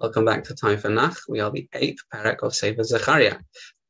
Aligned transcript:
Welcome 0.00 0.24
back 0.24 0.44
to 0.44 0.54
Time 0.54 0.78
for 0.78 0.88
Nach. 0.88 1.14
We 1.28 1.40
are 1.40 1.50
the 1.50 1.68
eighth 1.74 2.00
perek 2.10 2.38
of 2.42 2.54
Sefer 2.54 2.84
Zechariah. 2.84 3.36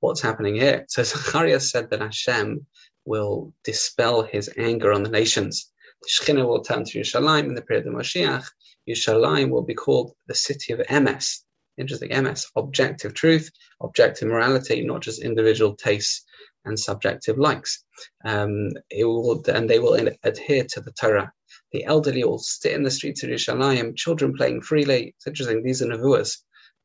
What's 0.00 0.21
happening 0.21 0.57
here? 0.57 0.84
So 0.89 1.05
Zechariah 1.05 1.60
said 1.60 1.89
that 1.91 2.00
Hashem 2.00 2.67
will 3.05 3.55
dispel 3.63 4.25
his 4.25 4.50
anger 4.58 4.92
on 4.92 5.04
the 5.04 5.08
nations. 5.08 5.70
The 6.02 6.08
Shekhinah 6.08 6.49
will 6.49 6.65
turn 6.65 6.83
to 6.84 6.99
Yerushalayim 6.99 7.44
in 7.44 7.54
the 7.54 7.62
period 7.62 7.86
of 7.86 7.94
Moshiach. 7.94 8.45
Yerushalayim 8.88 9.50
will 9.50 9.62
be 9.62 9.75
called 9.75 10.11
the 10.27 10.35
city 10.35 10.73
of 10.73 10.81
Emes. 10.81 11.43
Interesting, 11.79 12.11
Emes, 12.11 12.45
objective 12.57 13.15
truth, 13.15 13.49
objective 13.81 14.27
morality, 14.27 14.83
not 14.83 15.03
just 15.03 15.23
individual 15.23 15.77
tastes 15.77 16.25
and 16.65 16.77
subjective 16.77 17.39
likes. 17.39 17.85
Um, 18.25 18.71
it 18.91 19.05
will, 19.05 19.41
and 19.47 19.71
they 19.71 19.79
will 19.79 19.95
adhere 20.25 20.65
to 20.71 20.81
the 20.81 20.91
Torah 20.91 21.33
the 21.73 21.84
elderly 21.84 22.23
all 22.23 22.39
sit 22.39 22.73
in 22.73 22.82
the 22.82 22.91
streets 22.91 23.23
of 23.23 23.30
Yerushalayim, 23.30 23.96
children 23.96 24.34
playing 24.34 24.62
freely. 24.62 25.14
It's 25.16 25.27
interesting, 25.27 25.62
these 25.62 25.82
are 25.82 25.86
Nevuas. 25.86 26.39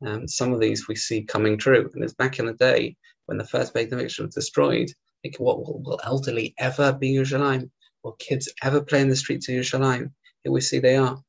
Um, 0.05 0.27
some 0.27 0.53
of 0.53 0.59
these 0.59 0.87
we 0.87 0.95
see 0.95 1.23
coming 1.23 1.57
true. 1.57 1.89
And 1.93 2.03
it's 2.03 2.13
back 2.13 2.39
in 2.39 2.45
the 2.45 2.53
day 2.53 2.95
when 3.25 3.37
the 3.37 3.47
first 3.47 3.73
Beit 3.73 3.89
HaMikdash 3.89 4.19
was 4.19 4.35
destroyed. 4.35 4.89
Think, 5.23 5.37
what 5.37 5.57
will, 5.57 5.81
will, 5.83 5.99
elderly 6.03 6.53
ever 6.59 6.93
be 6.93 7.13
Yerushalayim? 7.13 7.69
Will 8.03 8.13
kids 8.13 8.51
ever 8.61 8.81
play 8.81 9.01
in 9.01 9.09
the 9.09 9.15
streets 9.15 9.49
of 9.49 9.55
Yerushalayim? 9.55 10.11
Here 10.43 10.51
we 10.51 10.61
see 10.61 10.79
they 10.79 10.97
are. 10.97 11.23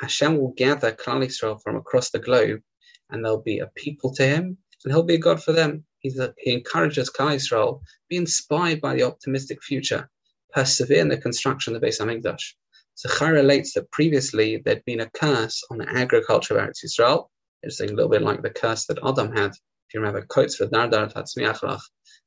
Hashem 0.00 0.36
will 0.36 0.52
gather 0.56 0.92
Klal 0.92 1.24
Israel 1.24 1.58
from 1.58 1.76
across 1.76 2.10
the 2.10 2.18
globe, 2.18 2.60
and 3.08 3.24
there'll 3.24 3.40
be 3.40 3.60
a 3.60 3.68
people 3.68 4.12
to 4.14 4.26
him, 4.26 4.58
and 4.84 4.92
he'll 4.92 5.04
be 5.04 5.14
a 5.14 5.18
God 5.18 5.42
for 5.42 5.52
them. 5.52 5.84
A, 6.04 6.34
he 6.36 6.52
encourages 6.52 7.10
Klal 7.10 7.36
Israel, 7.36 7.82
be 8.08 8.16
inspired 8.16 8.80
by 8.80 8.94
the 8.94 9.04
optimistic 9.04 9.62
future, 9.62 10.10
persevere 10.52 11.00
in 11.00 11.08
the 11.08 11.16
construction 11.16 11.74
of 11.74 11.80
the 11.80 11.86
Beis 11.86 12.00
HaMikdash. 12.00 12.52
Zechariah 13.00 13.34
relates 13.34 13.74
that 13.74 13.92
previously 13.92 14.56
there'd 14.56 14.84
been 14.84 15.00
a 15.00 15.10
curse 15.10 15.62
on 15.70 15.78
the 15.78 15.88
agriculture 15.88 16.58
of 16.58 16.68
Eretz 16.68 16.84
Yisrael. 16.84 17.28
It's 17.62 17.78
a 17.78 17.86
little 17.86 18.08
bit 18.08 18.22
like 18.22 18.42
the 18.42 18.50
curse 18.50 18.86
that 18.86 18.98
Adam 19.06 19.30
had. 19.36 19.52
If 19.52 19.94
you 19.94 20.00
remember, 20.00 20.26
quotes 20.26 20.56
for 20.56 20.66
Dardar 20.66 21.12
Tatzmiachlach, 21.12 21.80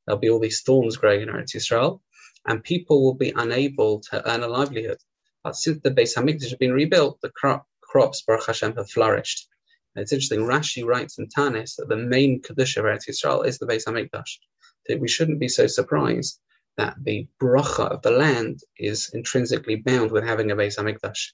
there'll 0.06 0.18
be 0.18 0.30
all 0.30 0.40
these 0.40 0.62
thorns 0.62 0.96
growing 0.96 1.20
in 1.20 1.28
Eretz 1.28 1.54
Yisrael, 1.54 2.00
and 2.46 2.64
people 2.64 3.04
will 3.04 3.12
be 3.12 3.34
unable 3.36 4.00
to 4.10 4.26
earn 4.26 4.42
a 4.42 4.48
livelihood. 4.48 4.96
But 5.44 5.56
since 5.56 5.80
the 5.82 5.90
Beis 5.90 6.16
Hamikdash 6.16 6.44
has 6.44 6.54
been 6.54 6.72
rebuilt, 6.72 7.20
the 7.20 7.28
crop, 7.28 7.66
crops, 7.82 8.22
Baruch 8.22 8.46
Hashem, 8.46 8.74
have 8.76 8.90
flourished. 8.90 9.48
And 9.94 10.02
it's 10.02 10.12
interesting, 10.14 10.40
Rashi 10.40 10.86
writes 10.86 11.18
in 11.18 11.28
Taanis 11.28 11.76
that 11.76 11.90
the 11.90 11.96
main 11.96 12.40
Kedusha 12.40 12.78
of 12.78 12.86
Eretz 12.86 13.10
Yisrael 13.10 13.46
is 13.46 13.58
the 13.58 13.66
Beis 13.66 13.84
Hamikdash. 13.84 14.38
That 14.86 15.00
we 15.00 15.08
shouldn't 15.08 15.38
be 15.38 15.48
so 15.48 15.66
surprised 15.66 16.40
that 16.76 16.96
the 17.02 17.26
bracha 17.40 17.86
of 17.90 18.02
the 18.02 18.10
land 18.10 18.60
is 18.78 19.10
intrinsically 19.12 19.76
bound 19.76 20.10
with 20.10 20.24
having 20.24 20.50
a 20.50 20.56
Beis 20.56 20.78
Hamikdash. 20.78 21.32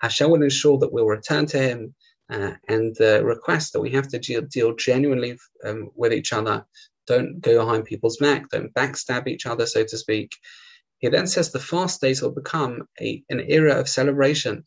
Hashem 0.00 0.30
will 0.30 0.42
ensure 0.42 0.78
that 0.78 0.92
we'll 0.92 1.06
return 1.06 1.46
to 1.46 1.58
Him 1.58 1.94
uh, 2.30 2.52
and 2.68 2.96
uh, 3.00 3.24
request 3.24 3.72
that 3.72 3.80
we 3.80 3.90
have 3.90 4.08
to 4.08 4.18
deal, 4.18 4.42
deal 4.42 4.74
genuinely 4.74 5.38
um, 5.64 5.90
with 5.94 6.12
each 6.12 6.32
other. 6.32 6.66
Don't 7.06 7.40
go 7.40 7.64
behind 7.64 7.84
people's 7.84 8.16
back. 8.16 8.48
Don't 8.48 8.74
backstab 8.74 9.28
each 9.28 9.46
other, 9.46 9.66
so 9.66 9.84
to 9.84 9.98
speak. 9.98 10.36
He 10.98 11.08
then 11.08 11.26
says 11.26 11.50
the 11.50 11.60
fast 11.60 12.00
days 12.00 12.22
will 12.22 12.32
become 12.32 12.88
a, 13.00 13.22
an 13.28 13.40
era 13.40 13.74
of 13.74 13.88
celebration. 13.88 14.64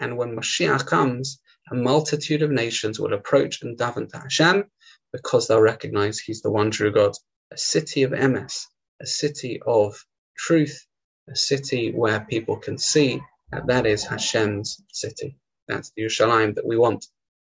And 0.00 0.16
when 0.16 0.36
Mashiach 0.36 0.86
comes, 0.86 1.40
a 1.70 1.74
multitude 1.74 2.42
of 2.42 2.50
nations 2.50 2.98
will 2.98 3.12
approach 3.12 3.62
and 3.62 3.76
daven 3.76 4.08
to 4.10 4.18
Hashem 4.18 4.64
because 5.12 5.48
they'll 5.48 5.60
recognize 5.60 6.18
He's 6.18 6.42
the 6.42 6.50
one 6.50 6.70
true 6.70 6.92
God. 6.92 7.12
A 7.50 7.58
city 7.58 8.02
of 8.02 8.12
Emes, 8.12 8.66
a 9.00 9.06
city 9.06 9.60
of 9.66 10.04
truth, 10.36 10.86
a 11.28 11.36
city 11.36 11.92
where 11.92 12.20
people 12.20 12.56
can 12.56 12.78
see 12.78 13.20
that 13.52 13.66
that 13.68 13.86
is 13.86 14.04
Hashem's 14.04 14.82
city. 14.92 15.36
That's 15.68 15.92
the 15.96 16.02
Yerushalayim 16.02 16.54
that 16.56 16.66
we 16.66 16.76
want. 16.76 17.06